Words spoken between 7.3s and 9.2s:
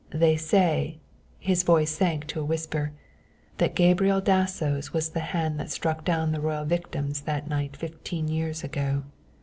night fifteen years ago.